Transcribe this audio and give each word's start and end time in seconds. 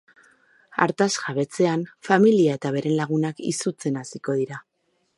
Hartaz 0.85 1.07
jabetzean, 1.25 1.85
familia 2.09 2.57
eta 2.61 2.75
beren 2.79 2.99
lagunak 3.03 3.47
izutzen 3.55 4.05
hasiko 4.05 4.41
da. 4.55 4.65